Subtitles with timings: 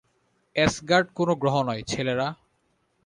[0.55, 2.27] Asgard কোনো গ্রহ না, ছেলেরা।